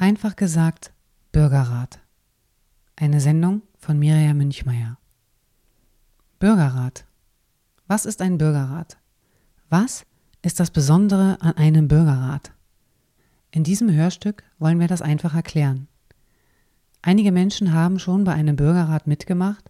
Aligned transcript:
Einfach 0.00 0.36
gesagt, 0.36 0.92
Bürgerrat. 1.32 1.98
Eine 2.94 3.20
Sendung 3.20 3.62
von 3.78 3.98
Mirja 3.98 4.32
Münchmeier. 4.32 4.96
Bürgerrat. 6.38 7.04
Was 7.88 8.06
ist 8.06 8.22
ein 8.22 8.38
Bürgerrat? 8.38 8.96
Was 9.70 10.06
ist 10.40 10.60
das 10.60 10.70
Besondere 10.70 11.38
an 11.40 11.56
einem 11.56 11.88
Bürgerrat? 11.88 12.52
In 13.50 13.64
diesem 13.64 13.90
Hörstück 13.90 14.44
wollen 14.60 14.78
wir 14.78 14.86
das 14.86 15.02
einfach 15.02 15.34
erklären. 15.34 15.88
Einige 17.02 17.32
Menschen 17.32 17.72
haben 17.72 17.98
schon 17.98 18.22
bei 18.22 18.34
einem 18.34 18.54
Bürgerrat 18.54 19.08
mitgemacht, 19.08 19.68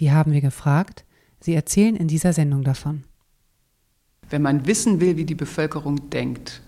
die 0.00 0.10
haben 0.10 0.32
wir 0.32 0.40
gefragt, 0.40 1.04
sie 1.38 1.54
erzählen 1.54 1.94
in 1.94 2.08
dieser 2.08 2.32
Sendung 2.32 2.64
davon. 2.64 3.04
Wenn 4.28 4.42
man 4.42 4.66
wissen 4.66 5.00
will, 5.00 5.16
wie 5.16 5.24
die 5.24 5.36
Bevölkerung 5.36 6.10
denkt, 6.10 6.62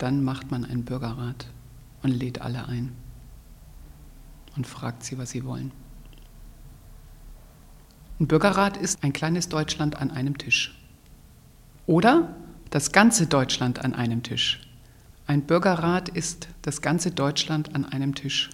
dann 0.00 0.24
macht 0.24 0.50
man 0.50 0.64
einen 0.64 0.84
Bürgerrat 0.84 1.46
und 2.02 2.10
lädt 2.10 2.40
alle 2.40 2.66
ein 2.66 2.92
und 4.56 4.66
fragt 4.66 5.04
sie, 5.04 5.18
was 5.18 5.30
sie 5.30 5.44
wollen. 5.44 5.72
Ein 8.18 8.26
Bürgerrat 8.26 8.76
ist 8.76 9.04
ein 9.04 9.12
kleines 9.12 9.48
Deutschland 9.48 9.96
an 9.96 10.10
einem 10.10 10.38
Tisch. 10.38 10.76
Oder 11.86 12.34
das 12.70 12.92
ganze 12.92 13.26
Deutschland 13.26 13.84
an 13.84 13.94
einem 13.94 14.22
Tisch. 14.22 14.60
Ein 15.26 15.42
Bürgerrat 15.42 16.08
ist 16.08 16.48
das 16.62 16.82
ganze 16.82 17.10
Deutschland 17.10 17.74
an 17.74 17.84
einem 17.84 18.14
Tisch. 18.14 18.50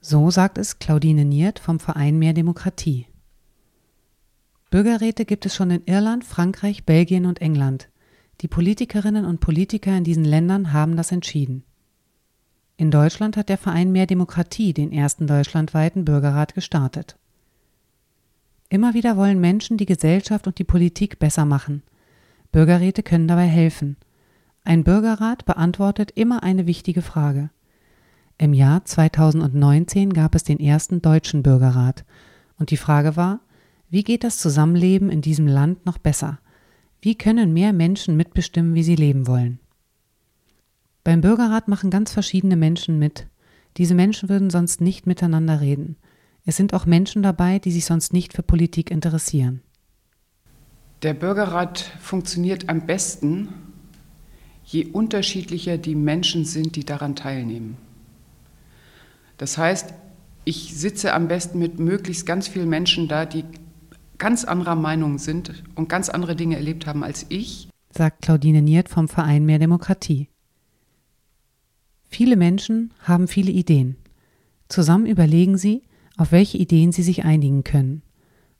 So 0.00 0.30
sagt 0.30 0.58
es 0.58 0.78
Claudine 0.78 1.24
Niert 1.24 1.58
vom 1.58 1.80
Verein 1.80 2.18
Mehr 2.18 2.32
Demokratie. 2.32 3.06
Bürgerräte 4.70 5.24
gibt 5.24 5.46
es 5.46 5.54
schon 5.54 5.70
in 5.70 5.84
Irland, 5.86 6.24
Frankreich, 6.24 6.84
Belgien 6.84 7.26
und 7.26 7.40
England. 7.40 7.88
Die 8.40 8.48
Politikerinnen 8.48 9.24
und 9.24 9.40
Politiker 9.40 9.96
in 9.96 10.04
diesen 10.04 10.24
Ländern 10.24 10.72
haben 10.72 10.96
das 10.96 11.12
entschieden. 11.12 11.64
In 12.76 12.90
Deutschland 12.90 13.36
hat 13.36 13.48
der 13.48 13.58
Verein 13.58 13.92
Mehr 13.92 14.06
Demokratie 14.06 14.72
den 14.72 14.92
ersten 14.92 15.26
deutschlandweiten 15.26 16.04
Bürgerrat 16.04 16.54
gestartet. 16.54 17.16
Immer 18.68 18.94
wieder 18.94 19.16
wollen 19.16 19.40
Menschen 19.40 19.76
die 19.76 19.86
Gesellschaft 19.86 20.48
und 20.48 20.58
die 20.58 20.64
Politik 20.64 21.20
besser 21.20 21.44
machen. 21.44 21.82
Bürgerräte 22.50 23.04
können 23.04 23.28
dabei 23.28 23.46
helfen. 23.46 23.96
Ein 24.64 24.82
Bürgerrat 24.82 25.44
beantwortet 25.44 26.10
immer 26.16 26.42
eine 26.42 26.66
wichtige 26.66 27.02
Frage. 27.02 27.50
Im 28.38 28.52
Jahr 28.52 28.84
2019 28.84 30.12
gab 30.12 30.34
es 30.34 30.42
den 30.42 30.58
ersten 30.58 31.00
deutschen 31.00 31.44
Bürgerrat 31.44 32.04
und 32.58 32.70
die 32.70 32.76
Frage 32.76 33.14
war, 33.14 33.40
wie 33.90 34.02
geht 34.02 34.24
das 34.24 34.38
Zusammenleben 34.38 35.10
in 35.10 35.20
diesem 35.20 35.46
Land 35.46 35.86
noch 35.86 35.98
besser? 35.98 36.38
Wie 37.04 37.16
können 37.16 37.52
mehr 37.52 37.74
Menschen 37.74 38.16
mitbestimmen, 38.16 38.74
wie 38.74 38.82
sie 38.82 38.94
leben 38.94 39.26
wollen? 39.26 39.58
Beim 41.02 41.20
Bürgerrat 41.20 41.68
machen 41.68 41.90
ganz 41.90 42.10
verschiedene 42.10 42.56
Menschen 42.56 42.98
mit. 42.98 43.26
Diese 43.76 43.94
Menschen 43.94 44.30
würden 44.30 44.48
sonst 44.48 44.80
nicht 44.80 45.06
miteinander 45.06 45.60
reden. 45.60 45.96
Es 46.46 46.56
sind 46.56 46.72
auch 46.72 46.86
Menschen 46.86 47.22
dabei, 47.22 47.58
die 47.58 47.72
sich 47.72 47.84
sonst 47.84 48.14
nicht 48.14 48.32
für 48.32 48.42
Politik 48.42 48.90
interessieren. 48.90 49.60
Der 51.02 51.12
Bürgerrat 51.12 51.78
funktioniert 52.00 52.70
am 52.70 52.86
besten, 52.86 53.50
je 54.64 54.86
unterschiedlicher 54.86 55.76
die 55.76 55.96
Menschen 55.96 56.46
sind, 56.46 56.74
die 56.74 56.86
daran 56.86 57.16
teilnehmen. 57.16 57.76
Das 59.36 59.58
heißt, 59.58 59.92
ich 60.46 60.74
sitze 60.74 61.12
am 61.12 61.28
besten 61.28 61.58
mit 61.58 61.78
möglichst 61.78 62.24
ganz 62.24 62.48
vielen 62.48 62.70
Menschen 62.70 63.08
da, 63.08 63.26
die 63.26 63.44
ganz 64.18 64.44
anderer 64.44 64.74
Meinung 64.74 65.18
sind 65.18 65.64
und 65.74 65.88
ganz 65.88 66.08
andere 66.08 66.36
Dinge 66.36 66.56
erlebt 66.56 66.86
haben 66.86 67.02
als 67.02 67.26
ich, 67.28 67.68
sagt 67.90 68.22
Claudine 68.22 68.62
Niert 68.62 68.88
vom 68.88 69.08
Verein 69.08 69.44
Mehr 69.44 69.58
Demokratie. 69.58 70.28
Viele 72.08 72.36
Menschen 72.36 72.92
haben 73.00 73.28
viele 73.28 73.50
Ideen. 73.50 73.96
Zusammen 74.68 75.06
überlegen 75.06 75.58
sie, 75.58 75.82
auf 76.16 76.32
welche 76.32 76.58
Ideen 76.58 76.92
sie 76.92 77.02
sich 77.02 77.24
einigen 77.24 77.64
können. 77.64 78.02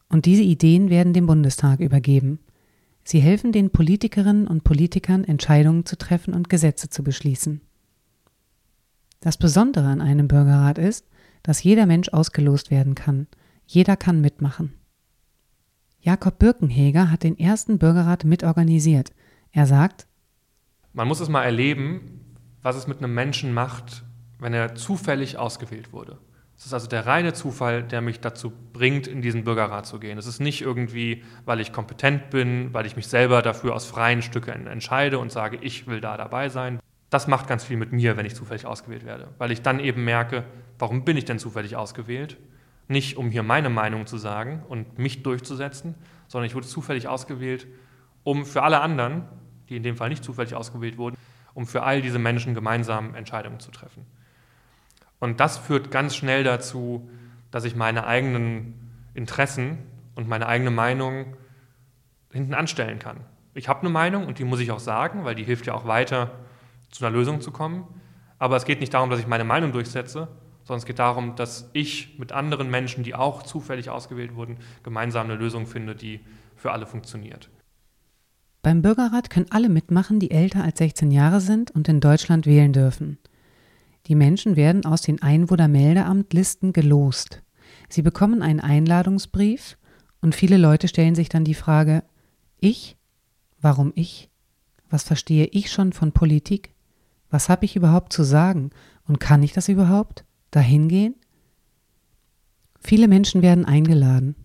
Und 0.09 0.27
diese 0.27 0.43
Ideen 0.43 0.91
werden 0.91 1.13
dem 1.13 1.27
Bundestag 1.27 1.81
übergeben. 1.81 2.39
Sie 3.05 3.21
helfen 3.21 3.53
den 3.53 3.71
Politikerinnen 3.71 4.47
und 4.47 4.65
Politikern, 4.65 5.25
Entscheidungen 5.25 5.87
zu 5.87 5.97
treffen 5.97 6.35
und 6.35 6.49
Gesetze 6.49 6.89
zu 6.89 7.03
beschließen. 7.03 7.61
Das 9.21 9.37
Besondere 9.37 9.87
an 9.87 10.01
einem 10.01 10.29
Bürgerrat 10.29 10.79
ist, 10.79 11.07
dass 11.43 11.63
jeder 11.63 11.87
Mensch 11.87 12.09
ausgelost 12.09 12.71
werden 12.71 12.95
kann. 12.95 13.27
Jeder 13.67 13.97
kann 13.97 14.21
mitmachen. 14.21 14.73
Jakob 16.05 16.39
Birkenheger 16.39 17.11
hat 17.11 17.23
den 17.23 17.39
ersten 17.39 17.79
Bürgerrat 17.79 18.25
mitorganisiert. 18.25 19.13
Er 19.53 19.65
sagt, 19.65 20.07
man 20.93 21.09
muss 21.09 21.21
es 21.21 21.31
mal 21.31 21.45
erleben, 21.45 22.37
was 22.61 22.77
es 22.77 22.87
mit 22.87 22.99
einem 22.99 23.15
Menschen 23.15 23.55
macht, 23.55 24.05
wenn 24.39 24.53
er 24.53 24.75
zufällig 24.75 25.39
ausgewählt 25.39 25.95
wurde. 25.95 26.19
Es 26.59 26.67
ist 26.67 26.75
also 26.75 26.89
der 26.89 27.07
reine 27.07 27.33
Zufall, 27.33 27.83
der 27.83 28.03
mich 28.03 28.21
dazu 28.21 28.53
bringt, 28.75 29.07
in 29.07 29.23
diesen 29.23 29.45
Bürgerrat 29.45 29.87
zu 29.87 29.99
gehen. 29.99 30.19
Es 30.19 30.27
ist 30.27 30.41
nicht 30.41 30.61
irgendwie, 30.61 31.25
weil 31.47 31.59
ich 31.59 31.73
kompetent 31.73 32.29
bin, 32.29 32.75
weil 32.75 32.85
ich 32.85 32.97
mich 32.97 33.07
selber 33.07 33.41
dafür 33.41 33.75
aus 33.75 33.87
freien 33.87 34.21
Stücken 34.21 34.67
entscheide 34.67 35.19
und 35.19 35.33
sage, 35.33 35.57
ich 35.63 35.87
will 35.87 36.03
da 36.03 36.19
dabei 36.19 36.51
sein. 36.51 36.81
Das 37.09 37.29
macht 37.29 37.49
ganz 37.49 37.65
viel 37.65 37.79
mit 37.79 37.93
mir, 37.93 38.19
wenn 38.19 38.27
ich 38.27 38.35
zufällig 38.35 38.67
ausgewählt 38.67 39.07
werde, 39.07 39.29
weil 39.39 39.53
ich 39.53 39.63
dann 39.63 39.81
eben 39.81 40.05
merke, 40.05 40.45
warum 40.79 41.07
bin 41.07 41.17
ich 41.17 41.25
denn 41.25 41.39
zufällig 41.39 41.77
ausgewählt? 41.77 42.37
Nicht 42.89 43.17
um 43.17 43.31
hier 43.31 43.43
meine 43.43 43.71
Meinung 43.71 44.07
zu 44.07 44.19
sagen 44.19 44.63
und 44.69 44.99
mich 44.99 45.23
durchzusetzen, 45.23 45.95
sondern 46.29 46.47
ich 46.47 46.55
wurde 46.55 46.67
zufällig 46.67 47.09
ausgewählt, 47.09 47.67
um 48.23 48.45
für 48.45 48.63
alle 48.63 48.81
anderen, 48.81 49.25
die 49.69 49.77
in 49.77 49.83
dem 49.83 49.97
Fall 49.97 50.09
nicht 50.09 50.25
zufällig 50.25 50.55
ausgewählt 50.55 50.99
wurden, 50.99 51.17
um 51.55 51.67
für 51.67 51.83
all 51.83 52.03
diese 52.03 52.19
Menschen 52.19 52.55
gemeinsam 52.55 53.15
Entscheidungen 53.15 53.61
zu 53.61 53.71
treffen. 53.71 54.05
Und 55.19 55.41
das 55.41 55.57
führt 55.57 55.91
ganz 55.91 56.15
schnell 56.17 56.45
dazu, 56.45 57.09
dass 57.51 57.65
ich 57.65 57.77
meine 57.77 58.07
eigenen 58.07 58.75
Interessen 59.15 59.79
und 60.15 60.29
meine 60.29 60.47
eigene 60.47 60.71
Meinung 60.71 61.37
hinten 62.33 62.53
anstellen 62.53 62.99
kann. 62.99 63.21
Ich 63.55 63.69
habe 63.69 63.81
eine 63.81 63.91
Meinung 63.91 64.27
und 64.27 64.39
die 64.39 64.45
muss 64.45 64.61
ich 64.61 64.73
auch 64.73 64.81
sagen, 64.81 65.25
weil 65.25 65.37
die 65.37 65.45
hilft 65.45 65.67
ja 65.67 65.75
auch 65.75 65.87
weiter, 65.87 66.33
zu 66.91 67.05
einer 67.05 67.17
Lösung 67.17 67.41
zu 67.41 67.53
kommen. 67.53 67.87
Aber 68.39 68.57
es 68.57 68.65
geht 68.65 68.81
nicht 68.81 68.93
darum, 68.93 69.11
dass 69.11 69.21
ich 69.21 69.27
meine 69.27 69.45
Meinung 69.45 69.73
durchsetze, 69.73 70.29
sondern 70.65 70.79
es 70.79 70.87
geht 70.87 70.99
darum, 70.99 71.37
dass 71.37 71.71
ich 71.73 72.19
mit 72.19 72.33
anderen 72.33 72.71
Menschen, 72.71 73.05
die 73.05 73.15
auch 73.15 73.43
zufällig 73.43 73.91
ausgewählt 73.91 74.35
wurden, 74.35 74.59
gemeinsam 74.83 75.27
eine 75.27 75.37
Lösung 75.37 75.67
finde, 75.67 75.95
die 75.95 76.21
für 76.57 76.73
alle 76.73 76.87
funktioniert. 76.87 77.51
Beim 78.63 78.81
Bürgerrat 78.81 79.29
können 79.29 79.51
alle 79.51 79.69
mitmachen, 79.69 80.21
die 80.21 80.31
älter 80.31 80.65
als 80.65 80.79
16 80.79 81.11
Jahre 81.11 81.41
sind 81.41 81.71
und 81.71 81.87
in 81.87 82.01
Deutschland 82.01 82.47
wählen 82.47 82.73
dürfen. 82.73 83.19
Die 84.07 84.15
Menschen 84.15 84.57
werden 84.57 84.87
aus 84.87 85.03
den 85.03 85.21
Einwohnermeldeamtlisten 85.21 86.73
gelost. 86.73 87.43
Sie 87.91 88.03
bekommen 88.03 88.43
einen 88.43 88.61
Einladungsbrief 88.61 89.77
und 90.23 90.35
viele 90.35 90.57
Leute 90.57 90.89
stellen 90.89 91.15
sich 91.15 91.29
dann 91.29 91.45
die 91.45 91.55
Frage, 91.55 92.05
ich? 92.59 92.97
Warum 93.61 93.93
ich? 93.95 94.31
Was 94.89 95.03
verstehe 95.03 95.47
ich 95.47 95.71
schon 95.71 95.93
von 95.93 96.13
Politik? 96.13 96.75
Was 97.31 97.51
habe 97.51 97.67
ich 97.67 97.77
überhaupt 97.77 98.13
zu 98.13 98.23
sagen 98.23 98.71
und 99.07 99.21
kann 99.21 99.43
ich 99.43 99.53
das 99.53 99.69
überhaupt? 99.69 100.25
Dahin 100.55 100.89
gehen? 100.89 101.15
Viele 102.81 103.09
Menschen 103.09 103.43
werden 103.43 103.65
eingeladen. 103.65 104.37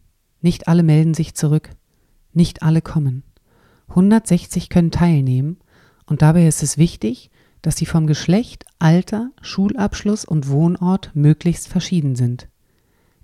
Nicht 0.41 0.67
alle 0.67 0.83
melden 0.83 1.13
sich 1.13 1.35
zurück. 1.35 1.71
Nicht 2.33 2.63
alle 2.63 2.81
kommen. 2.81 3.23
160 3.89 4.69
können 4.69 4.91
teilnehmen 4.91 5.57
und 6.05 6.21
dabei 6.21 6.47
ist 6.47 6.63
es 6.63 6.77
wichtig, 6.77 7.31
dass 7.61 7.77
sie 7.77 7.85
vom 7.85 8.07
Geschlecht, 8.07 8.65
Alter, 8.79 9.31
Schulabschluss 9.41 10.25
und 10.25 10.49
Wohnort 10.49 11.11
möglichst 11.13 11.67
verschieden 11.67 12.15
sind. 12.15 12.47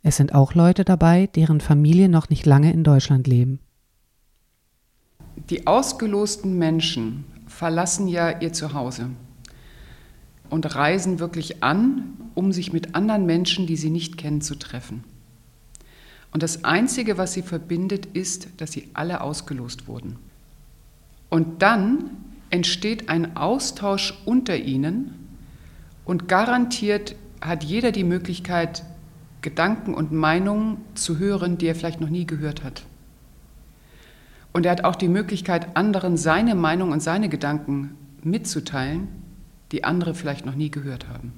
Es 0.02 0.18
sind 0.18 0.36
auch 0.36 0.54
Leute 0.54 0.84
dabei, 0.84 1.28
deren 1.28 1.62
Familie 1.62 2.10
noch 2.10 2.30
nicht 2.30 2.46
lange 2.46 2.74
in 2.74 2.84
Deutschland 2.84 3.28
leben. 3.28 3.60
Die 5.50 5.66
ausgelosten 5.68 6.58
Menschen 6.58 7.26
verlassen 7.48 8.08
ja 8.08 8.40
ihr 8.40 8.54
Zuhause 8.54 9.10
und 10.50 10.76
reisen 10.76 11.20
wirklich 11.20 11.64
an, 11.64 12.14
um 12.34 12.52
sich 12.52 12.74
mit 12.74 12.96
anderen 12.96 13.26
Menschen, 13.26 13.68
die 13.68 13.78
sie 13.78 13.90
nicht 13.90 14.18
kennen, 14.18 14.42
zu 14.42 14.56
treffen. 14.56 15.04
Und 16.32 16.44
das 16.44 16.66
Einzige, 16.66 17.18
was 17.18 17.34
sie 17.34 17.42
verbindet, 17.42 18.08
ist, 18.08 18.50
dass 18.58 18.72
sie 18.72 18.90
alle 18.94 19.22
ausgelost 19.22 19.88
wurden. 19.88 20.18
Und 21.30 21.62
dann 21.62 22.10
entsteht 22.50 23.10
ein 23.10 23.38
Austausch 23.38 24.14
unter 24.26 24.58
ihnen 24.58 25.14
und 26.04 26.28
garantiert 26.28 27.16
hat 27.42 27.64
jeder 27.64 27.92
die 27.92 28.04
Möglichkeit, 28.04 28.84
Gedanken 29.42 29.94
und 29.94 30.12
Meinungen 30.12 30.78
zu 30.96 31.20
hören, 31.20 31.58
die 31.58 31.68
er 31.68 31.76
vielleicht 31.76 32.02
noch 32.02 32.10
nie 32.10 32.26
gehört 32.26 32.64
hat. 32.64 32.84
Und 34.54 34.66
er 34.66 34.72
hat 34.72 34.84
auch 34.84 34.96
die 34.96 35.08
Möglichkeit, 35.08 35.76
anderen 35.76 36.18
seine 36.18 36.56
Meinung 36.56 36.92
und 36.92 37.02
seine 37.02 37.30
Gedanken 37.30 37.96
mitzuteilen 38.24 39.08
die 39.76 39.84
andere 39.84 40.16
vielleicht 40.16 40.46
noch 40.46 40.56
nie 40.56 40.72
gehört 40.72 41.10
haben. 41.10 41.34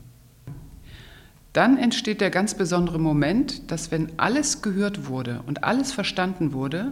Dann 1.54 1.80
entsteht 1.80 2.22
der 2.22 2.30
ganz 2.30 2.54
besondere 2.54 3.00
Moment, 3.00 3.72
dass 3.72 3.89
wenn 3.89 4.12
alles 4.19 4.62
gehört 4.62 5.07
wurde 5.07 5.42
und 5.48 5.63
alles 5.63 5.92
verstanden 5.92 6.54
wurde, 6.54 6.92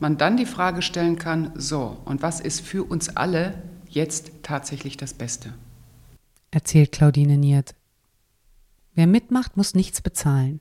man 0.00 0.18
dann 0.18 0.36
die 0.36 0.44
Frage 0.44 0.82
stellen 0.82 1.18
kann, 1.18 1.52
so, 1.54 1.96
und 2.04 2.20
was 2.20 2.40
ist 2.40 2.60
für 2.60 2.84
uns 2.84 3.16
alle 3.16 3.54
jetzt 3.88 4.32
tatsächlich 4.42 4.98
das 4.98 5.14
Beste? 5.14 5.54
erzählt 6.50 6.92
Claudine 6.92 7.38
Niert. 7.38 7.74
Wer 8.94 9.06
mitmacht, 9.06 9.56
muss 9.56 9.74
nichts 9.74 10.02
bezahlen. 10.02 10.60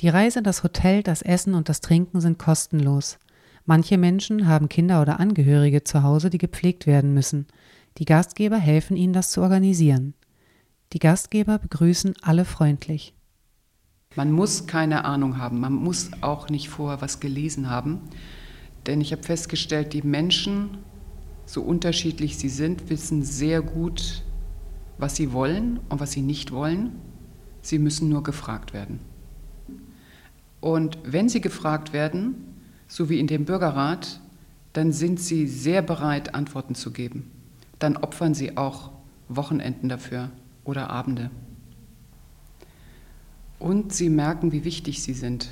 Die 0.00 0.08
Reise, 0.08 0.42
das 0.42 0.64
Hotel, 0.64 1.04
das 1.04 1.22
Essen 1.22 1.54
und 1.54 1.68
das 1.68 1.80
Trinken 1.80 2.20
sind 2.20 2.36
kostenlos. 2.36 3.18
Manche 3.64 3.96
Menschen 3.96 4.48
haben 4.48 4.68
Kinder 4.68 5.00
oder 5.00 5.20
Angehörige 5.20 5.84
zu 5.84 6.02
Hause, 6.02 6.30
die 6.30 6.38
gepflegt 6.38 6.88
werden 6.88 7.14
müssen. 7.14 7.46
Die 7.98 8.04
Gastgeber 8.04 8.56
helfen 8.56 8.96
ihnen, 8.96 9.12
das 9.12 9.30
zu 9.30 9.42
organisieren. 9.42 10.14
Die 10.92 10.98
Gastgeber 10.98 11.58
begrüßen 11.58 12.14
alle 12.22 12.44
freundlich. 12.44 13.14
Man 14.14 14.30
muss 14.30 14.66
keine 14.66 15.04
Ahnung 15.04 15.38
haben, 15.38 15.58
man 15.58 15.72
muss 15.72 16.10
auch 16.20 16.50
nicht 16.50 16.68
vorher 16.68 17.00
was 17.00 17.18
gelesen 17.18 17.70
haben, 17.70 18.00
denn 18.86 19.00
ich 19.00 19.12
habe 19.12 19.22
festgestellt, 19.22 19.94
die 19.94 20.02
Menschen, 20.02 20.78
so 21.46 21.62
unterschiedlich 21.62 22.36
sie 22.36 22.50
sind, 22.50 22.90
wissen 22.90 23.22
sehr 23.22 23.62
gut, 23.62 24.22
was 24.98 25.16
sie 25.16 25.32
wollen 25.32 25.80
und 25.88 26.00
was 26.00 26.12
sie 26.12 26.20
nicht 26.20 26.52
wollen. 26.52 26.92
Sie 27.62 27.78
müssen 27.78 28.08
nur 28.08 28.22
gefragt 28.22 28.72
werden. 28.72 29.00
Und 30.60 30.98
wenn 31.04 31.28
sie 31.28 31.40
gefragt 31.40 31.92
werden, 31.92 32.34
so 32.86 33.08
wie 33.08 33.18
in 33.18 33.26
dem 33.26 33.44
Bürgerrat, 33.44 34.20
dann 34.74 34.92
sind 34.92 35.20
sie 35.20 35.46
sehr 35.46 35.82
bereit, 35.82 36.34
Antworten 36.34 36.74
zu 36.74 36.92
geben. 36.92 37.31
Dann 37.82 37.96
opfern 37.96 38.34
sie 38.34 38.56
auch 38.56 38.90
Wochenenden 39.28 39.88
dafür 39.88 40.30
oder 40.64 40.90
Abende. 40.90 41.30
Und 43.58 43.92
sie 43.92 44.08
merken, 44.08 44.52
wie 44.52 44.64
wichtig 44.64 45.02
sie 45.02 45.14
sind 45.14 45.48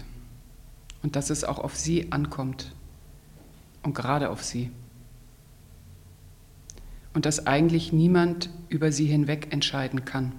und 1.03 1.17
dass 1.17 1.31
es 1.31 1.45
auch 1.45 1.59
auf 1.59 1.77
sie 1.77 2.13
ankommt 2.13 2.75
und 3.83 3.95
gerade 3.95 4.31
auf 4.31 4.45
sie. 4.45 4.71
Und 7.15 7.27
dass 7.27 7.47
eigentlich 7.47 7.93
niemand 7.93 8.51
über 8.69 8.93
sie 8.93 9.07
hinweg 9.07 9.53
entscheiden 9.53 10.05
kann, 10.05 10.33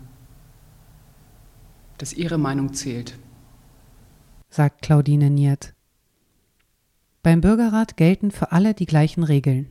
dass 1.98 2.14
ihre 2.14 2.38
Meinung 2.38 2.74
zählt 2.74 3.18
sagt 4.52 4.82
Claudine 4.82 5.30
Niert. 5.30 5.74
Beim 7.24 7.40
Bürgerrat 7.40 7.96
gelten 7.96 8.32
für 8.32 8.52
alle 8.52 8.74
die 8.74 8.86
gleichen 8.86 9.24
Regeln. 9.24 9.70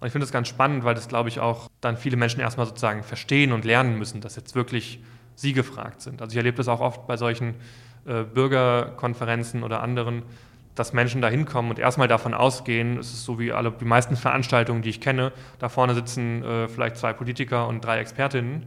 Und 0.00 0.06
ich 0.06 0.12
finde 0.12 0.24
das 0.24 0.32
ganz 0.32 0.48
spannend, 0.48 0.84
weil 0.84 0.94
das, 0.94 1.08
glaube 1.08 1.28
ich, 1.28 1.40
auch 1.40 1.68
dann 1.80 1.96
viele 1.96 2.16
Menschen 2.16 2.40
erstmal 2.40 2.66
sozusagen 2.66 3.02
verstehen 3.02 3.52
und 3.52 3.64
lernen 3.64 3.98
müssen, 3.98 4.20
dass 4.20 4.34
jetzt 4.36 4.54
wirklich 4.54 5.00
sie 5.36 5.52
gefragt 5.52 6.00
sind. 6.00 6.22
Also 6.22 6.32
ich 6.32 6.36
erlebe 6.38 6.56
das 6.56 6.68
auch 6.68 6.80
oft 6.80 7.06
bei 7.06 7.16
solchen 7.16 7.54
äh, 8.06 8.24
Bürgerkonferenzen 8.24 9.62
oder 9.62 9.82
anderen, 9.82 10.22
dass 10.74 10.92
Menschen 10.94 11.20
da 11.20 11.28
hinkommen 11.28 11.70
und 11.70 11.78
erstmal 11.78 12.08
davon 12.08 12.32
ausgehen, 12.32 12.98
es 12.98 13.12
ist 13.12 13.24
so 13.24 13.38
wie 13.38 13.52
alle 13.52 13.70
die 13.72 13.84
meisten 13.84 14.16
Veranstaltungen, 14.16 14.80
die 14.82 14.88
ich 14.88 15.00
kenne, 15.00 15.32
da 15.58 15.68
vorne 15.68 15.94
sitzen 15.94 16.42
äh, 16.42 16.68
vielleicht 16.68 16.96
zwei 16.96 17.12
Politiker 17.12 17.68
und 17.68 17.84
drei 17.84 17.98
Expertinnen 17.98 18.66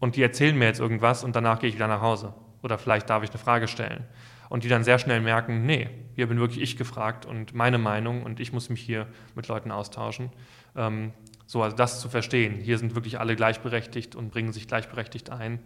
und 0.00 0.16
die 0.16 0.22
erzählen 0.22 0.56
mir 0.58 0.64
jetzt 0.64 0.80
irgendwas 0.80 1.22
und 1.22 1.36
danach 1.36 1.60
gehe 1.60 1.68
ich 1.68 1.76
wieder 1.76 1.88
nach 1.88 2.00
Hause 2.00 2.34
oder 2.62 2.78
vielleicht 2.78 3.08
darf 3.10 3.22
ich 3.22 3.30
eine 3.30 3.38
Frage 3.38 3.68
stellen. 3.68 4.04
Und 4.48 4.64
die 4.64 4.68
dann 4.68 4.84
sehr 4.84 4.98
schnell 4.98 5.20
merken, 5.20 5.66
nee, 5.66 5.88
hier 6.14 6.26
bin 6.26 6.38
wirklich 6.38 6.62
ich 6.62 6.76
gefragt 6.76 7.26
und 7.26 7.54
meine 7.54 7.78
Meinung 7.78 8.22
und 8.22 8.40
ich 8.40 8.52
muss 8.52 8.68
mich 8.68 8.80
hier 8.80 9.06
mit 9.34 9.48
Leuten 9.48 9.70
austauschen. 9.70 10.30
Ähm, 10.76 11.12
so, 11.46 11.62
also 11.62 11.76
das 11.76 12.00
zu 12.00 12.08
verstehen. 12.08 12.54
Hier 12.54 12.78
sind 12.78 12.94
wirklich 12.94 13.18
alle 13.20 13.36
gleichberechtigt 13.36 14.16
und 14.16 14.30
bringen 14.30 14.52
sich 14.52 14.66
gleichberechtigt 14.68 15.30
ein. 15.30 15.60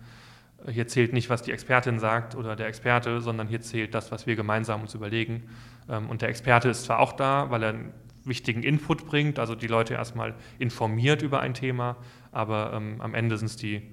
Hier 0.69 0.87
zählt 0.87 1.12
nicht, 1.12 1.31
was 1.31 1.43
die 1.43 1.53
Expertin 1.53 1.99
sagt 1.99 2.35
oder 2.35 2.55
der 2.55 2.67
Experte, 2.67 3.21
sondern 3.21 3.49
hier 3.49 3.62
zählt 3.62 3.94
das, 3.94 4.12
was 4.12 4.27
wir 4.27 4.37
gemeinsam 4.37 4.82
uns 4.82 4.94
überlegen. 4.94 5.44
Ähm, 5.88 6.09
und 6.09 6.23
der 6.23 6.29
Experte 6.29 6.69
ist 6.69 6.85
zwar 6.85 7.00
auch 7.00 7.12
da, 7.12 7.50
weil 7.50 7.62
er 7.62 7.71
einen 7.71 7.93
wichtigen 8.25 8.62
Input 8.62 9.06
bringt, 9.06 9.38
also 9.38 9.55
die 9.55 9.67
Leute 9.67 9.94
erstmal 9.94 10.35
informiert 10.59 11.23
über 11.23 11.41
ein 11.41 11.55
Thema, 11.55 11.97
aber 12.32 12.75
ähm, 12.75 13.00
am 13.00 13.15
Ende 13.15 13.38
sind 13.38 13.47
es 13.47 13.56
die 13.56 13.91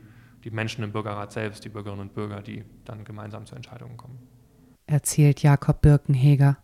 die 0.47 0.51
Menschen 0.51 0.81
im 0.83 0.93
Bürgerrat 0.93 1.33
selbst, 1.33 1.65
die 1.65 1.69
Bürgerinnen 1.69 2.01
und 2.01 2.13
Bürger, 2.13 2.41
die 2.41 2.63
dann 2.85 3.03
gemeinsam 3.03 3.45
zu 3.45 3.55
Entscheidungen 3.55 3.97
kommen. 3.97 4.17
Erzählt 4.89 5.43
Jakob 5.43 5.81
Birkenheger. 5.81 6.57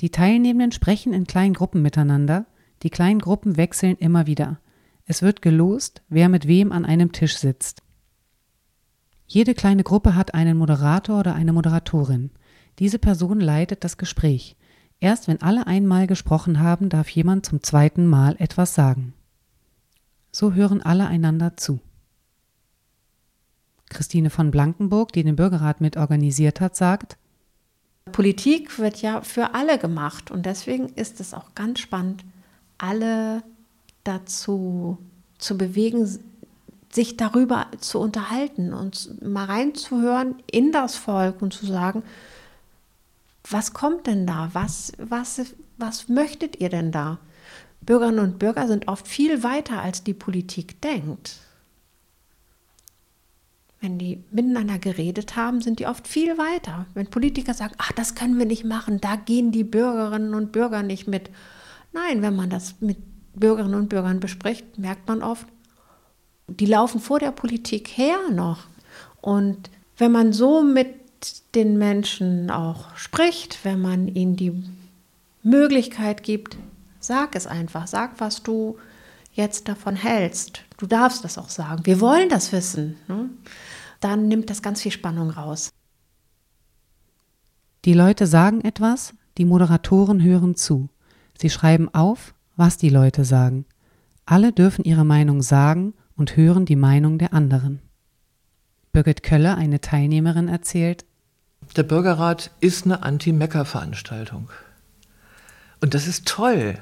Die 0.00 0.10
Teilnehmenden 0.10 0.72
sprechen 0.72 1.12
in 1.12 1.28
kleinen 1.28 1.54
Gruppen 1.54 1.80
miteinander, 1.80 2.44
die 2.82 2.90
kleinen 2.90 3.20
Gruppen 3.20 3.56
wechseln 3.56 3.96
immer 3.98 4.26
wieder. 4.26 4.58
Es 5.06 5.22
wird 5.22 5.42
gelost, 5.42 6.02
wer 6.08 6.28
mit 6.28 6.48
wem 6.48 6.72
an 6.72 6.84
einem 6.84 7.12
Tisch 7.12 7.36
sitzt. 7.36 7.84
Jede 9.28 9.54
kleine 9.54 9.84
Gruppe 9.84 10.16
hat 10.16 10.34
einen 10.34 10.58
Moderator 10.58 11.20
oder 11.20 11.36
eine 11.36 11.52
Moderatorin. 11.52 12.30
Diese 12.80 12.98
Person 12.98 13.38
leitet 13.38 13.84
das 13.84 13.96
Gespräch. 13.96 14.56
Erst 14.98 15.28
wenn 15.28 15.40
alle 15.40 15.68
einmal 15.68 16.08
gesprochen 16.08 16.58
haben, 16.58 16.88
darf 16.88 17.08
jemand 17.10 17.46
zum 17.46 17.62
zweiten 17.62 18.06
Mal 18.06 18.34
etwas 18.40 18.74
sagen. 18.74 19.14
So 20.32 20.54
hören 20.54 20.82
alle 20.82 21.06
einander 21.06 21.56
zu. 21.56 21.78
Christine 23.92 24.30
von 24.30 24.50
Blankenburg, 24.50 25.12
die 25.12 25.24
den 25.24 25.36
Bürgerrat 25.36 25.80
mit 25.80 25.96
organisiert 25.96 26.60
hat, 26.60 26.76
sagt, 26.76 27.16
Politik 28.10 28.78
wird 28.78 29.00
ja 29.00 29.22
für 29.22 29.54
alle 29.54 29.78
gemacht 29.78 30.30
und 30.30 30.44
deswegen 30.44 30.88
ist 30.88 31.20
es 31.20 31.34
auch 31.34 31.54
ganz 31.54 31.78
spannend, 31.78 32.24
alle 32.78 33.42
dazu 34.04 34.98
zu 35.38 35.56
bewegen, 35.56 36.18
sich 36.90 37.16
darüber 37.16 37.66
zu 37.78 38.00
unterhalten 38.00 38.74
und 38.74 39.22
mal 39.22 39.46
reinzuhören 39.46 40.34
in 40.50 40.72
das 40.72 40.96
Volk 40.96 41.40
und 41.40 41.54
zu 41.54 41.64
sagen, 41.64 42.02
was 43.48 43.72
kommt 43.72 44.06
denn 44.06 44.26
da? 44.26 44.50
Was, 44.52 44.92
was, 44.98 45.40
was 45.78 46.08
möchtet 46.08 46.60
ihr 46.60 46.68
denn 46.68 46.92
da? 46.92 47.18
Bürgerinnen 47.80 48.20
und 48.20 48.38
Bürger 48.38 48.68
sind 48.68 48.88
oft 48.88 49.08
viel 49.08 49.42
weiter, 49.42 49.80
als 49.80 50.04
die 50.04 50.14
Politik 50.14 50.80
denkt. 50.80 51.40
Wenn 53.82 53.98
die 53.98 54.22
miteinander 54.30 54.78
geredet 54.78 55.34
haben, 55.34 55.60
sind 55.60 55.80
die 55.80 55.86
oft 55.86 56.06
viel 56.06 56.38
weiter. 56.38 56.86
Wenn 56.94 57.08
Politiker 57.08 57.52
sagen, 57.52 57.74
ach, 57.78 57.90
das 57.90 58.14
können 58.14 58.38
wir 58.38 58.46
nicht 58.46 58.64
machen, 58.64 59.00
da 59.00 59.16
gehen 59.16 59.50
die 59.50 59.64
Bürgerinnen 59.64 60.34
und 60.34 60.52
Bürger 60.52 60.84
nicht 60.84 61.08
mit. 61.08 61.30
Nein, 61.92 62.22
wenn 62.22 62.36
man 62.36 62.48
das 62.48 62.76
mit 62.80 62.98
Bürgerinnen 63.34 63.74
und 63.74 63.88
Bürgern 63.88 64.20
bespricht, 64.20 64.78
merkt 64.78 65.08
man 65.08 65.24
oft, 65.24 65.48
die 66.46 66.66
laufen 66.66 67.00
vor 67.00 67.18
der 67.18 67.32
Politik 67.32 67.88
her 67.88 68.18
noch. 68.30 68.68
Und 69.20 69.68
wenn 69.98 70.12
man 70.12 70.32
so 70.32 70.62
mit 70.62 70.94
den 71.56 71.76
Menschen 71.76 72.52
auch 72.52 72.94
spricht, 72.94 73.64
wenn 73.64 73.80
man 73.80 74.06
ihnen 74.06 74.36
die 74.36 74.62
Möglichkeit 75.42 76.22
gibt, 76.22 76.56
sag 77.00 77.34
es 77.34 77.48
einfach, 77.48 77.88
sag, 77.88 78.20
was 78.20 78.44
du 78.44 78.78
jetzt 79.32 79.68
davon 79.68 79.96
hältst. 79.96 80.62
Du 80.76 80.86
darfst 80.86 81.24
das 81.24 81.38
auch 81.38 81.48
sagen. 81.48 81.84
Wir 81.86 82.00
wollen 82.00 82.28
das 82.28 82.52
wissen. 82.52 82.96
Ne? 83.08 83.30
dann 84.02 84.28
nimmt 84.28 84.50
das 84.50 84.62
ganz 84.62 84.82
viel 84.82 84.92
Spannung 84.92 85.30
raus. 85.30 85.70
Die 87.84 87.94
Leute 87.94 88.26
sagen 88.26 88.60
etwas, 88.60 89.14
die 89.38 89.44
Moderatoren 89.44 90.22
hören 90.22 90.54
zu. 90.54 90.88
Sie 91.40 91.50
schreiben 91.50 91.92
auf, 91.94 92.34
was 92.56 92.76
die 92.76 92.90
Leute 92.90 93.24
sagen. 93.24 93.64
Alle 94.26 94.52
dürfen 94.52 94.84
ihre 94.84 95.04
Meinung 95.04 95.42
sagen 95.42 95.94
und 96.16 96.36
hören 96.36 96.64
die 96.64 96.76
Meinung 96.76 97.18
der 97.18 97.32
anderen. 97.32 97.80
Birgit 98.92 99.22
Kölle, 99.22 99.56
eine 99.56 99.80
Teilnehmerin, 99.80 100.48
erzählt, 100.48 101.06
der 101.76 101.84
Bürgerrat 101.84 102.50
ist 102.60 102.84
eine 102.84 103.02
Anti-Mecker-Veranstaltung. 103.02 104.50
Und 105.80 105.94
das 105.94 106.06
ist 106.06 106.26
toll. 106.26 106.76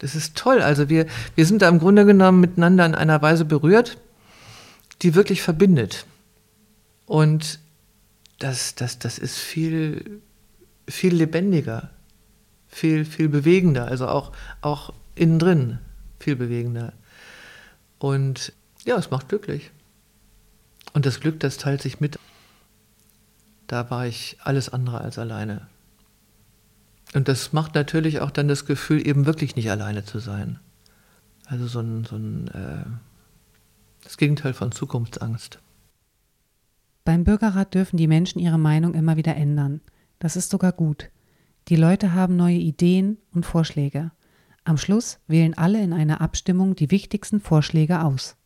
Das 0.00 0.14
ist 0.14 0.36
toll. 0.36 0.60
Also 0.60 0.88
wir, 0.88 1.06
wir 1.34 1.46
sind 1.46 1.62
da 1.62 1.68
im 1.68 1.78
Grunde 1.78 2.04
genommen 2.04 2.40
miteinander 2.40 2.84
in 2.84 2.94
einer 2.94 3.22
Weise 3.22 3.44
berührt, 3.44 3.98
die 5.02 5.14
wirklich 5.14 5.42
verbindet. 5.42 6.06
Und 7.06 7.60
das, 8.38 8.74
das, 8.74 8.98
das 8.98 9.18
ist 9.18 9.38
viel, 9.38 10.20
viel 10.88 11.14
lebendiger, 11.14 11.90
viel, 12.66 13.04
viel 13.04 13.28
bewegender, 13.28 13.86
also 13.86 14.08
auch, 14.08 14.32
auch 14.62 14.92
innen 15.14 15.38
drin 15.38 15.78
viel 16.20 16.36
bewegender. 16.36 16.92
Und 17.98 18.52
ja, 18.84 18.96
es 18.96 19.10
macht 19.10 19.28
glücklich. 19.28 19.70
Und 20.92 21.06
das 21.06 21.20
Glück, 21.20 21.40
das 21.40 21.56
teilt 21.56 21.82
sich 21.82 22.00
mit. 22.00 22.18
Da 23.66 23.90
war 23.90 24.06
ich 24.06 24.36
alles 24.42 24.68
andere 24.68 25.00
als 25.00 25.18
alleine. 25.18 25.66
Und 27.14 27.28
das 27.28 27.52
macht 27.52 27.74
natürlich 27.74 28.20
auch 28.20 28.30
dann 28.30 28.48
das 28.48 28.66
Gefühl, 28.66 29.06
eben 29.06 29.26
wirklich 29.26 29.56
nicht 29.56 29.70
alleine 29.70 30.04
zu 30.04 30.18
sein. 30.18 30.60
Also 31.46 31.66
so 31.66 31.80
ein, 31.80 32.04
so 32.04 32.16
ein 32.16 32.48
äh, 32.48 32.84
das 34.04 34.16
Gegenteil 34.16 34.54
von 34.54 34.72
Zukunftsangst. 34.72 35.58
Beim 37.04 37.24
Bürgerrat 37.24 37.74
dürfen 37.74 37.96
die 37.96 38.06
Menschen 38.06 38.38
ihre 38.38 38.58
Meinung 38.58 38.94
immer 38.94 39.16
wieder 39.16 39.34
ändern. 39.34 39.80
Das 40.18 40.36
ist 40.36 40.50
sogar 40.50 40.72
gut. 40.72 41.10
Die 41.68 41.76
Leute 41.76 42.14
haben 42.14 42.36
neue 42.36 42.56
Ideen 42.56 43.18
und 43.32 43.46
Vorschläge. 43.46 44.12
Am 44.64 44.76
Schluss 44.76 45.18
wählen 45.26 45.54
alle 45.54 45.82
in 45.82 45.92
einer 45.92 46.20
Abstimmung 46.20 46.76
die 46.76 46.90
wichtigsten 46.90 47.40
Vorschläge 47.40 48.04
aus. 48.04 48.36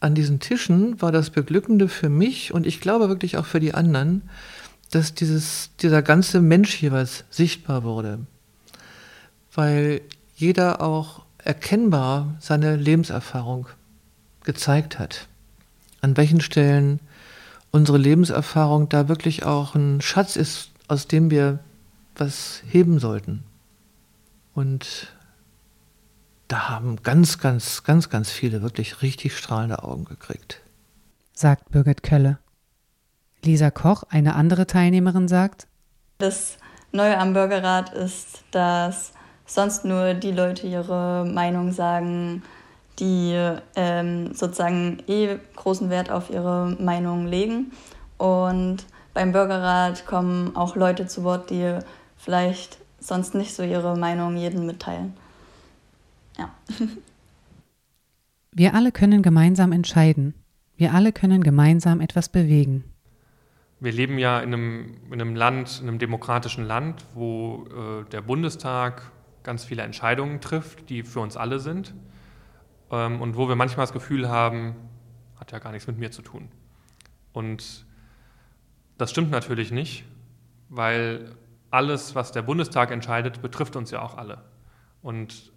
An 0.00 0.14
diesen 0.14 0.40
Tischen 0.40 1.00
war 1.00 1.12
das 1.12 1.30
Beglückende 1.30 1.88
für 1.88 2.08
mich 2.08 2.52
und 2.52 2.66
ich 2.66 2.80
glaube 2.80 3.08
wirklich 3.08 3.36
auch 3.36 3.46
für 3.46 3.60
die 3.60 3.74
anderen, 3.74 4.22
dass 4.94 5.14
dieses, 5.14 5.70
dieser 5.80 6.02
ganze 6.02 6.40
Mensch 6.40 6.80
jeweils 6.80 7.24
sichtbar 7.30 7.82
wurde. 7.82 8.26
Weil 9.52 10.00
jeder 10.36 10.80
auch 10.80 11.24
erkennbar 11.38 12.34
seine 12.40 12.76
Lebenserfahrung 12.76 13.68
gezeigt 14.44 14.98
hat. 14.98 15.28
An 16.00 16.16
welchen 16.16 16.40
Stellen 16.40 17.00
unsere 17.70 17.98
Lebenserfahrung 17.98 18.88
da 18.88 19.08
wirklich 19.08 19.44
auch 19.44 19.74
ein 19.74 20.00
Schatz 20.00 20.36
ist, 20.36 20.70
aus 20.86 21.08
dem 21.08 21.30
wir 21.30 21.58
was 22.14 22.62
heben 22.68 22.98
sollten. 23.00 23.42
Und 24.54 25.12
da 26.46 26.68
haben 26.68 27.02
ganz, 27.02 27.38
ganz, 27.38 27.82
ganz, 27.82 28.10
ganz 28.10 28.30
viele 28.30 28.62
wirklich 28.62 29.02
richtig 29.02 29.36
strahlende 29.36 29.82
Augen 29.82 30.04
gekriegt. 30.04 30.60
Sagt 31.32 31.70
Birgit 31.70 32.02
Kölle. 32.04 32.38
Lisa 33.44 33.70
Koch, 33.70 34.04
eine 34.08 34.34
andere 34.34 34.66
Teilnehmerin, 34.66 35.28
sagt, 35.28 35.66
Das 36.18 36.58
Neue 36.92 37.18
am 37.18 37.32
Bürgerrat 37.32 37.92
ist, 37.92 38.44
dass 38.52 39.12
sonst 39.46 39.84
nur 39.84 40.14
die 40.14 40.30
Leute 40.30 40.66
ihre 40.66 41.24
Meinung 41.24 41.72
sagen, 41.72 42.42
die 42.98 43.34
ähm, 43.74 44.32
sozusagen 44.34 45.02
eh 45.08 45.36
großen 45.56 45.90
Wert 45.90 46.10
auf 46.10 46.30
ihre 46.30 46.76
Meinung 46.78 47.26
legen. 47.26 47.72
Und 48.16 48.86
beim 49.12 49.32
Bürgerrat 49.32 50.06
kommen 50.06 50.54
auch 50.54 50.76
Leute 50.76 51.06
zu 51.06 51.24
Wort, 51.24 51.50
die 51.50 51.78
vielleicht 52.16 52.78
sonst 53.00 53.34
nicht 53.34 53.54
so 53.54 53.62
ihre 53.62 53.96
Meinung 53.96 54.36
jedem 54.36 54.66
mitteilen. 54.66 55.14
Ja. 56.38 56.50
wir 58.52 58.74
alle 58.74 58.92
können 58.92 59.22
gemeinsam 59.22 59.72
entscheiden. 59.72 60.34
Wir 60.76 60.94
alle 60.94 61.12
können 61.12 61.42
gemeinsam 61.42 62.00
etwas 62.00 62.28
bewegen. 62.28 62.84
Wir 63.84 63.92
leben 63.92 64.16
ja 64.16 64.40
in 64.40 64.54
einem, 64.54 64.96
in 65.08 65.20
einem 65.20 65.36
Land, 65.36 65.80
in 65.82 65.88
einem 65.88 65.98
demokratischen 65.98 66.64
Land, 66.64 67.04
wo 67.12 67.66
äh, 67.66 68.08
der 68.08 68.22
Bundestag 68.22 69.12
ganz 69.42 69.62
viele 69.62 69.82
Entscheidungen 69.82 70.40
trifft, 70.40 70.88
die 70.88 71.02
für 71.02 71.20
uns 71.20 71.36
alle 71.36 71.60
sind. 71.60 71.92
Ähm, 72.90 73.20
und 73.20 73.36
wo 73.36 73.46
wir 73.46 73.56
manchmal 73.56 73.84
das 73.84 73.92
Gefühl 73.92 74.30
haben, 74.30 74.74
hat 75.36 75.52
ja 75.52 75.58
gar 75.58 75.70
nichts 75.70 75.86
mit 75.86 75.98
mir 75.98 76.10
zu 76.10 76.22
tun. 76.22 76.48
Und 77.34 77.84
das 78.96 79.10
stimmt 79.10 79.30
natürlich 79.30 79.70
nicht, 79.70 80.06
weil 80.70 81.34
alles, 81.70 82.14
was 82.14 82.32
der 82.32 82.40
Bundestag 82.40 82.90
entscheidet, 82.90 83.42
betrifft 83.42 83.76
uns 83.76 83.90
ja 83.90 84.00
auch 84.00 84.16
alle. 84.16 84.44
Und 85.02 85.52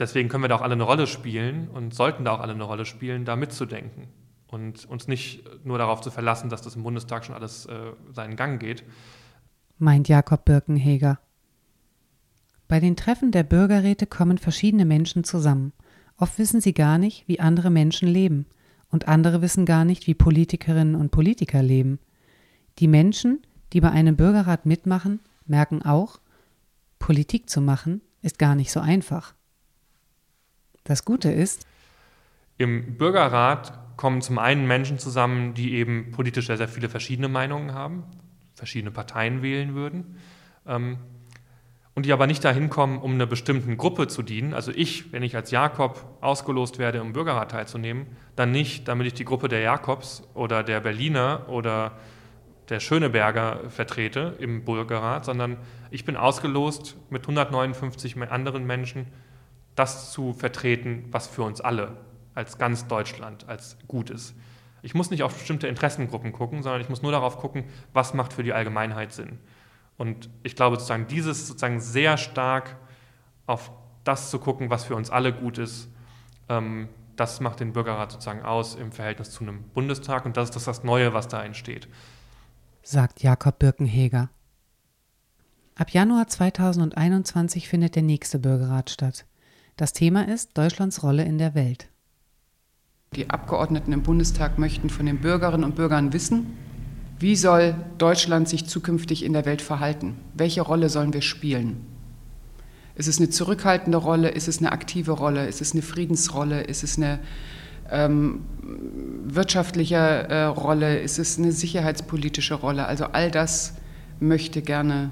deswegen 0.00 0.28
können 0.28 0.42
wir 0.42 0.48
da 0.48 0.56
auch 0.56 0.62
alle 0.62 0.74
eine 0.74 0.82
Rolle 0.82 1.06
spielen 1.06 1.68
und 1.68 1.94
sollten 1.94 2.24
da 2.24 2.32
auch 2.32 2.40
alle 2.40 2.54
eine 2.54 2.64
Rolle 2.64 2.86
spielen, 2.86 3.24
da 3.24 3.36
mitzudenken 3.36 4.08
und 4.48 4.86
uns 4.86 5.08
nicht 5.08 5.44
nur 5.64 5.78
darauf 5.78 6.00
zu 6.00 6.10
verlassen, 6.10 6.48
dass 6.50 6.62
das 6.62 6.76
im 6.76 6.82
Bundestag 6.82 7.24
schon 7.24 7.34
alles 7.34 7.66
äh, 7.66 7.92
seinen 8.12 8.36
Gang 8.36 8.60
geht. 8.60 8.84
Meint 9.78 10.08
Jakob 10.08 10.44
Birkenheger. 10.44 11.20
Bei 12.66 12.80
den 12.80 12.96
Treffen 12.96 13.30
der 13.30 13.44
Bürgerräte 13.44 14.06
kommen 14.06 14.38
verschiedene 14.38 14.84
Menschen 14.84 15.24
zusammen. 15.24 15.72
Oft 16.16 16.38
wissen 16.38 16.60
sie 16.60 16.74
gar 16.74 16.98
nicht, 16.98 17.28
wie 17.28 17.40
andere 17.40 17.70
Menschen 17.70 18.08
leben, 18.08 18.46
und 18.90 19.06
andere 19.06 19.42
wissen 19.42 19.66
gar 19.66 19.84
nicht, 19.84 20.06
wie 20.06 20.14
Politikerinnen 20.14 20.94
und 20.94 21.10
Politiker 21.10 21.62
leben. 21.62 21.98
Die 22.78 22.88
Menschen, 22.88 23.42
die 23.72 23.80
bei 23.80 23.90
einem 23.90 24.16
Bürgerrat 24.16 24.66
mitmachen, 24.66 25.20
merken 25.46 25.82
auch, 25.82 26.20
Politik 26.98 27.48
zu 27.48 27.60
machen 27.60 28.00
ist 28.22 28.38
gar 28.38 28.54
nicht 28.54 28.72
so 28.72 28.80
einfach. 28.80 29.34
Das 30.84 31.04
Gute 31.04 31.30
ist, 31.30 31.66
im 32.56 32.96
Bürgerrat 32.96 33.78
kommen 33.98 34.22
zum 34.22 34.38
einen 34.38 34.66
Menschen 34.66 34.98
zusammen, 34.98 35.52
die 35.52 35.74
eben 35.74 36.12
politisch 36.12 36.46
sehr, 36.46 36.56
sehr 36.56 36.68
viele 36.68 36.88
verschiedene 36.88 37.28
Meinungen 37.28 37.74
haben, 37.74 38.04
verschiedene 38.54 38.92
Parteien 38.92 39.42
wählen 39.42 39.74
würden. 39.74 40.16
Ähm, 40.66 40.98
und 41.94 42.06
die 42.06 42.12
aber 42.12 42.28
nicht 42.28 42.44
dahin 42.44 42.70
kommen, 42.70 42.98
um 42.98 43.14
einer 43.14 43.26
bestimmten 43.26 43.76
Gruppe 43.76 44.06
zu 44.06 44.22
dienen. 44.22 44.54
Also 44.54 44.70
ich, 44.70 45.12
wenn 45.12 45.24
ich 45.24 45.34
als 45.34 45.50
Jakob 45.50 46.16
ausgelost 46.20 46.78
werde, 46.78 47.02
um 47.02 47.12
Bürgerrat 47.12 47.50
teilzunehmen, 47.50 48.06
dann 48.36 48.52
nicht, 48.52 48.86
damit 48.86 49.08
ich 49.08 49.14
die 49.14 49.24
Gruppe 49.24 49.48
der 49.48 49.60
Jakobs 49.60 50.22
oder 50.32 50.62
der 50.62 50.78
Berliner 50.78 51.48
oder 51.48 51.98
der 52.68 52.78
Schöneberger 52.78 53.68
vertrete 53.68 54.36
im 54.38 54.64
Bürgerrat, 54.64 55.24
sondern 55.24 55.56
ich 55.90 56.04
bin 56.04 56.16
ausgelost 56.16 56.96
mit 57.10 57.22
159 57.22 58.16
anderen 58.30 58.64
Menschen, 58.64 59.06
das 59.74 60.12
zu 60.12 60.34
vertreten, 60.34 61.06
was 61.10 61.26
für 61.26 61.42
uns 61.42 61.60
alle 61.60 61.96
als 62.38 62.56
ganz 62.56 62.86
Deutschland 62.86 63.48
als 63.48 63.76
gut 63.88 64.10
ist. 64.10 64.34
Ich 64.80 64.94
muss 64.94 65.10
nicht 65.10 65.24
auf 65.24 65.34
bestimmte 65.34 65.66
Interessengruppen 65.66 66.32
gucken, 66.32 66.62
sondern 66.62 66.80
ich 66.80 66.88
muss 66.88 67.02
nur 67.02 67.10
darauf 67.10 67.36
gucken, 67.36 67.64
was 67.92 68.14
macht 68.14 68.32
für 68.32 68.44
die 68.44 68.52
Allgemeinheit 68.52 69.12
Sinn. 69.12 69.40
Und 69.96 70.30
ich 70.44 70.54
glaube 70.54 70.76
sozusagen 70.76 71.08
dieses 71.08 71.48
sozusagen 71.48 71.80
sehr 71.80 72.16
stark 72.16 72.76
auf 73.46 73.72
das 74.04 74.30
zu 74.30 74.38
gucken, 74.38 74.70
was 74.70 74.84
für 74.84 74.94
uns 74.94 75.10
alle 75.10 75.32
gut 75.32 75.58
ist, 75.58 75.88
ähm, 76.48 76.88
das 77.16 77.40
macht 77.40 77.58
den 77.58 77.72
Bürgerrat 77.72 78.12
sozusagen 78.12 78.42
aus 78.42 78.76
im 78.76 78.92
Verhältnis 78.92 79.32
zu 79.32 79.42
einem 79.42 79.64
Bundestag 79.70 80.24
und 80.24 80.36
das 80.36 80.50
ist 80.50 80.54
das, 80.54 80.64
das 80.64 80.84
Neue, 80.84 81.12
was 81.12 81.26
da 81.26 81.42
entsteht. 81.42 81.88
Sagt 82.82 83.20
Jakob 83.20 83.58
Birkenheger. 83.58 84.30
Ab 85.74 85.90
Januar 85.90 86.28
2021 86.28 87.68
findet 87.68 87.96
der 87.96 88.04
nächste 88.04 88.38
Bürgerrat 88.38 88.90
statt. 88.90 89.26
Das 89.76 89.92
Thema 89.92 90.28
ist 90.28 90.56
Deutschlands 90.56 91.02
Rolle 91.02 91.24
in 91.24 91.38
der 91.38 91.54
Welt. 91.54 91.88
Die 93.14 93.30
Abgeordneten 93.30 93.92
im 93.92 94.02
Bundestag 94.02 94.58
möchten 94.58 94.90
von 94.90 95.06
den 95.06 95.18
Bürgerinnen 95.18 95.64
und 95.64 95.76
Bürgern 95.76 96.12
wissen, 96.12 96.56
wie 97.18 97.34
soll 97.34 97.74
Deutschland 97.98 98.48
sich 98.48 98.66
zukünftig 98.66 99.24
in 99.24 99.32
der 99.32 99.44
Welt 99.44 99.60
verhalten? 99.60 100.16
Welche 100.34 100.62
Rolle 100.62 100.88
sollen 100.88 101.12
wir 101.12 101.22
spielen? 101.22 101.84
Ist 102.94 103.08
es 103.08 103.18
eine 103.18 103.30
zurückhaltende 103.30 103.98
Rolle? 103.98 104.28
Ist 104.28 104.46
es 104.46 104.58
eine 104.58 104.72
aktive 104.72 105.12
Rolle? 105.12 105.46
Ist 105.46 105.60
es 105.60 105.72
eine 105.72 105.82
Friedensrolle? 105.82 106.62
Ist 106.62 106.84
es 106.84 106.96
eine 106.96 107.18
ähm, 107.90 108.42
wirtschaftliche 109.24 109.96
äh, 109.96 110.44
Rolle? 110.44 111.00
Ist 111.00 111.18
es 111.18 111.38
eine 111.38 111.50
sicherheitspolitische 111.50 112.54
Rolle? 112.54 112.86
Also 112.86 113.06
all 113.06 113.30
das 113.30 113.74
möchte 114.20 114.62
gerne 114.62 115.10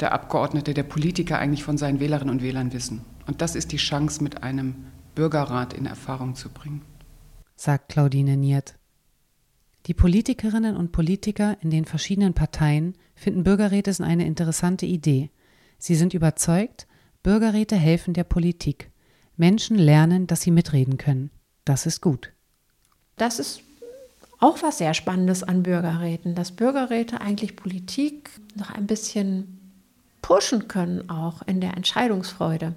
der 0.00 0.12
Abgeordnete, 0.12 0.74
der 0.74 0.82
Politiker 0.82 1.38
eigentlich 1.38 1.64
von 1.64 1.76
seinen 1.76 2.00
Wählerinnen 2.00 2.32
und 2.32 2.42
Wählern 2.42 2.72
wissen. 2.72 3.02
Und 3.26 3.42
das 3.42 3.54
ist 3.54 3.72
die 3.72 3.78
Chance, 3.78 4.22
mit 4.22 4.42
einem 4.42 4.76
Bürgerrat 5.14 5.72
in 5.72 5.86
Erfahrung 5.86 6.34
zu 6.34 6.48
bringen. 6.48 6.82
Sagt 7.60 7.88
Claudine 7.88 8.36
Niert. 8.36 8.76
Die 9.86 9.94
Politikerinnen 9.94 10.76
und 10.76 10.92
Politiker 10.92 11.56
in 11.60 11.70
den 11.70 11.86
verschiedenen 11.86 12.32
Parteien 12.32 12.96
finden 13.16 13.42
Bürgerräte 13.42 13.90
eine 14.00 14.26
interessante 14.26 14.86
Idee. 14.86 15.30
Sie 15.76 15.96
sind 15.96 16.14
überzeugt, 16.14 16.86
Bürgerräte 17.24 17.74
helfen 17.74 18.14
der 18.14 18.22
Politik. 18.22 18.92
Menschen 19.36 19.76
lernen, 19.76 20.28
dass 20.28 20.42
sie 20.42 20.52
mitreden 20.52 20.98
können. 20.98 21.30
Das 21.64 21.84
ist 21.84 22.00
gut. 22.00 22.32
Das 23.16 23.40
ist 23.40 23.60
auch 24.38 24.62
was 24.62 24.78
sehr 24.78 24.94
Spannendes 24.94 25.42
an 25.42 25.64
Bürgerräten, 25.64 26.36
dass 26.36 26.52
Bürgerräte 26.52 27.20
eigentlich 27.20 27.56
Politik 27.56 28.30
noch 28.54 28.70
ein 28.70 28.86
bisschen 28.86 29.74
pushen 30.22 30.68
können, 30.68 31.10
auch 31.10 31.42
in 31.42 31.60
der 31.60 31.76
Entscheidungsfreude. 31.76 32.76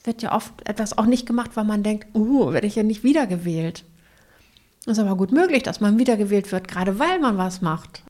Es 0.00 0.06
wird 0.06 0.22
ja 0.22 0.34
oft 0.34 0.66
etwas 0.66 0.96
auch 0.96 1.04
nicht 1.04 1.26
gemacht, 1.26 1.50
weil 1.56 1.64
man 1.64 1.82
denkt, 1.82 2.06
uh, 2.14 2.52
werde 2.52 2.66
ich 2.66 2.74
ja 2.74 2.82
nicht 2.82 3.04
wiedergewählt. 3.04 3.84
Ist 4.86 4.98
aber 4.98 5.14
gut 5.14 5.30
möglich, 5.30 5.62
dass 5.62 5.80
man 5.80 5.98
wiedergewählt 5.98 6.50
wird, 6.52 6.68
gerade 6.68 6.98
weil 6.98 7.20
man 7.20 7.36
was 7.36 7.60
macht, 7.60 8.02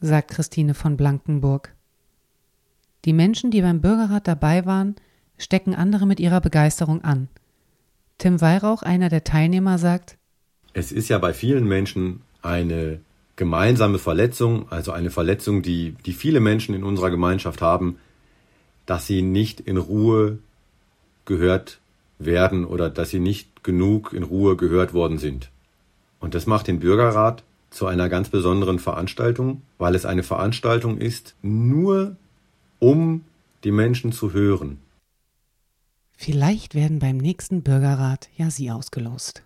sagt 0.00 0.32
Christine 0.32 0.74
von 0.74 0.98
Blankenburg. 0.98 1.72
Die 3.06 3.14
Menschen, 3.14 3.50
die 3.50 3.62
beim 3.62 3.80
Bürgerrat 3.80 4.28
dabei 4.28 4.66
waren, 4.66 4.96
stecken 5.38 5.74
andere 5.74 6.06
mit 6.06 6.20
ihrer 6.20 6.42
Begeisterung 6.42 7.02
an. 7.02 7.28
Tim 8.18 8.42
Weihrauch, 8.42 8.82
einer 8.82 9.08
der 9.08 9.24
Teilnehmer, 9.24 9.78
sagt, 9.78 10.18
Es 10.74 10.92
ist 10.92 11.08
ja 11.08 11.16
bei 11.16 11.32
vielen 11.32 11.66
Menschen 11.66 12.20
eine 12.42 13.00
gemeinsame 13.36 13.98
Verletzung, 13.98 14.70
also 14.70 14.92
eine 14.92 15.10
Verletzung, 15.10 15.62
die, 15.62 15.96
die 16.04 16.12
viele 16.12 16.40
Menschen 16.40 16.74
in 16.74 16.84
unserer 16.84 17.10
Gemeinschaft 17.10 17.62
haben, 17.62 17.98
dass 18.84 19.06
sie 19.06 19.22
nicht 19.22 19.60
in 19.60 19.78
Ruhe 19.78 20.38
gehört 21.24 21.80
werden 22.18 22.64
oder 22.64 22.90
dass 22.90 23.10
sie 23.10 23.20
nicht 23.20 23.64
genug 23.64 24.12
in 24.12 24.22
Ruhe 24.22 24.56
gehört 24.56 24.94
worden 24.94 25.18
sind. 25.18 25.50
Und 26.20 26.34
das 26.34 26.46
macht 26.46 26.66
den 26.68 26.80
Bürgerrat 26.80 27.42
zu 27.70 27.86
einer 27.86 28.08
ganz 28.08 28.28
besonderen 28.28 28.78
Veranstaltung, 28.78 29.62
weil 29.78 29.94
es 29.94 30.06
eine 30.06 30.22
Veranstaltung 30.22 30.98
ist, 30.98 31.34
nur 31.42 32.16
um 32.78 33.24
die 33.64 33.72
Menschen 33.72 34.12
zu 34.12 34.32
hören. 34.32 34.78
Vielleicht 36.16 36.74
werden 36.74 37.00
beim 37.00 37.16
nächsten 37.16 37.62
Bürgerrat 37.62 38.28
ja 38.36 38.50
Sie 38.50 38.70
ausgelost. 38.70 39.42